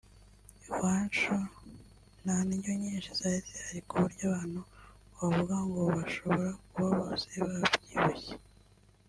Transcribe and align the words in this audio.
Iwacu 0.67 1.35
nta 2.23 2.37
ndyo 2.47 2.71
nyinshi 2.81 3.09
zari 3.19 3.39
zihari 3.51 3.81
ku 3.87 3.93
buryo 4.01 4.23
abantu 4.29 4.59
wavuga 5.17 5.55
ngo 5.65 5.81
bashobora 5.95 6.49
kuba 6.69 6.89
bose 6.99 7.29
babyibushye 7.47 8.35